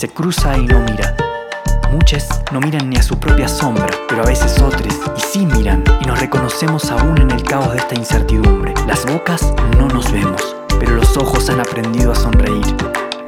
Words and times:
se 0.00 0.08
cruza 0.08 0.56
y 0.56 0.64
no 0.64 0.78
mira. 0.78 1.14
Muchos 1.92 2.26
no 2.52 2.60
miran 2.60 2.88
ni 2.88 2.96
a 2.96 3.02
su 3.02 3.18
propia 3.18 3.46
sombra, 3.46 3.86
pero 4.08 4.22
a 4.22 4.26
veces 4.26 4.58
otros 4.58 4.94
y 5.14 5.20
sí 5.20 5.44
miran 5.44 5.84
y 6.00 6.06
nos 6.06 6.18
reconocemos 6.18 6.90
aún 6.90 7.20
en 7.20 7.30
el 7.30 7.42
caos 7.42 7.70
de 7.72 7.80
esta 7.80 7.96
incertidumbre. 7.96 8.72
Las 8.86 9.04
bocas 9.04 9.52
no 9.76 9.88
nos 9.88 10.10
vemos, 10.10 10.56
pero 10.78 10.94
los 10.94 11.18
ojos 11.18 11.50
han 11.50 11.60
aprendido 11.60 12.12
a 12.12 12.14
sonreír. 12.14 12.64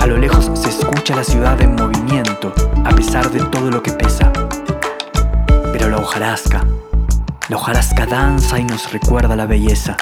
A 0.01 0.07
lo 0.07 0.16
lejos 0.16 0.51
se 0.55 0.70
escucha 0.70 1.14
la 1.14 1.25
ciudad 1.25 1.61
en 1.61 1.75
movimiento, 1.75 2.55
a 2.87 2.91
pesar 2.95 3.31
de 3.31 3.41
todo 3.51 3.70
lo 3.70 3.83
que 3.83 3.93
pesa. 3.93 4.33
Pero 5.75 5.91
la 5.91 5.99
hojarasca, 5.99 6.64
la 7.51 7.57
hojarasca 7.57 8.07
danza 8.07 8.59
y 8.59 8.64
nos 8.64 8.91
recuerda 8.91 9.37
la 9.37 9.45
belleza. 9.45 9.99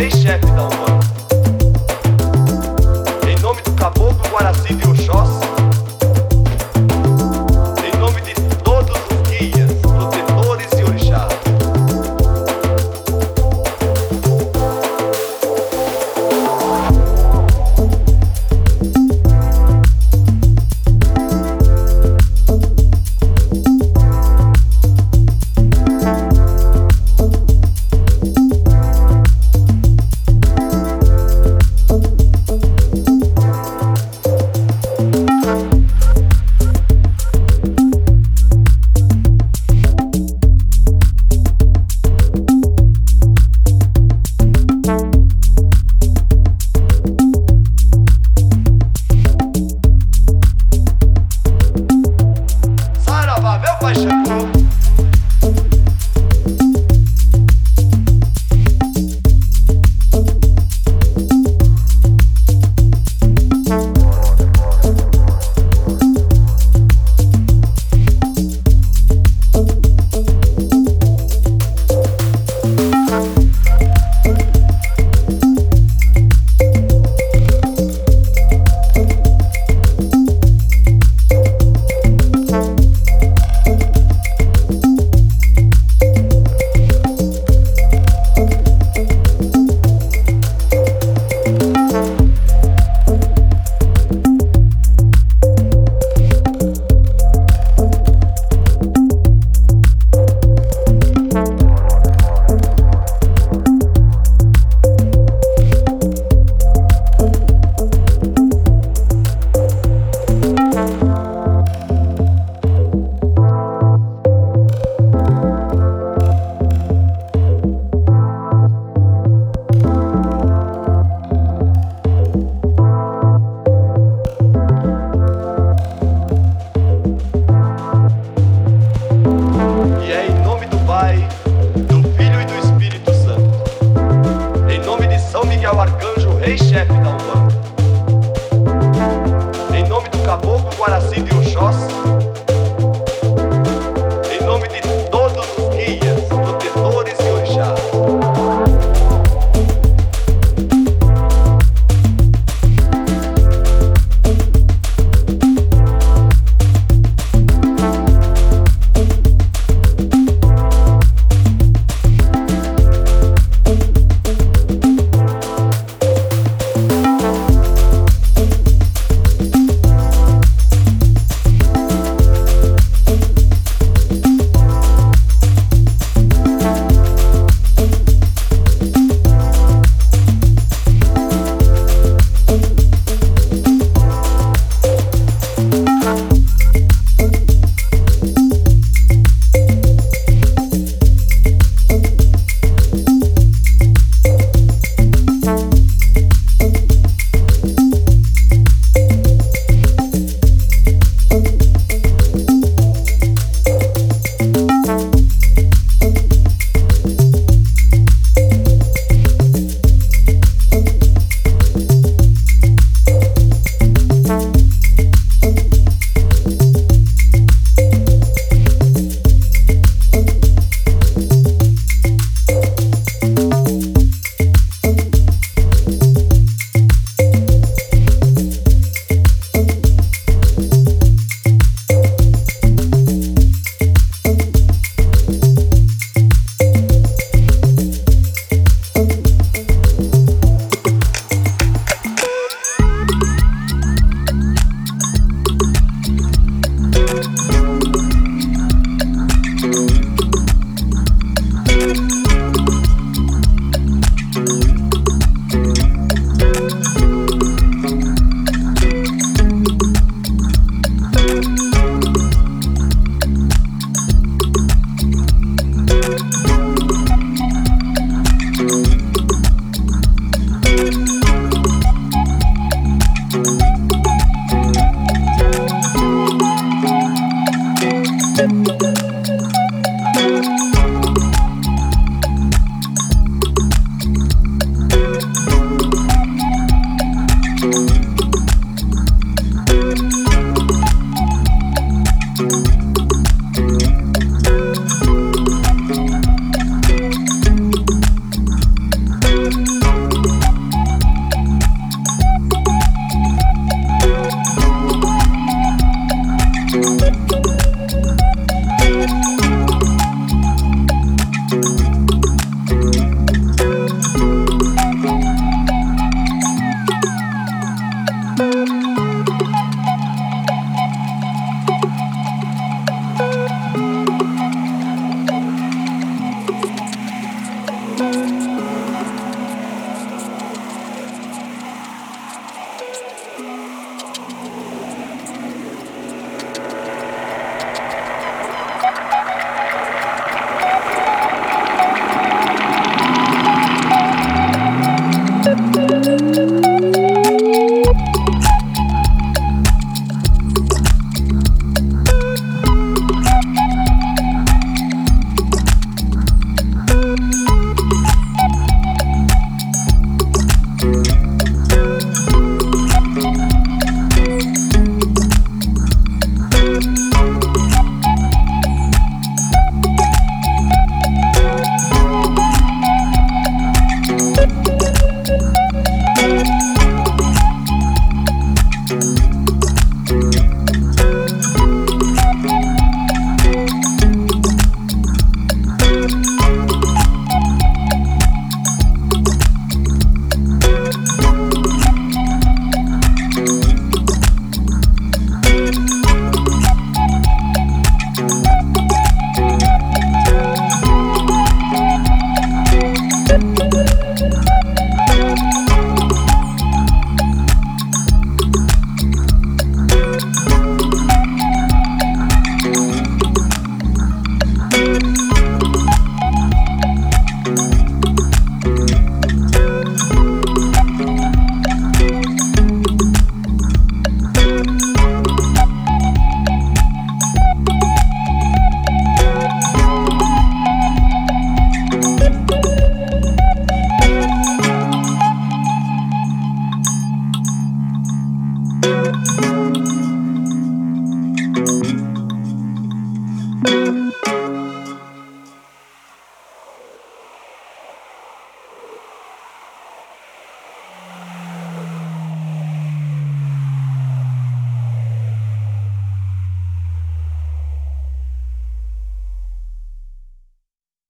they 0.00 0.08
shack 0.08 0.40
with 0.40 0.54
no. 0.54 0.99